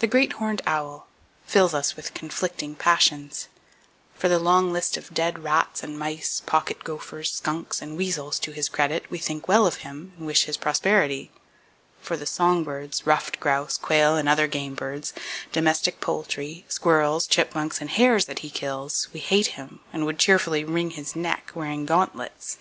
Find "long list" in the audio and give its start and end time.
4.40-4.96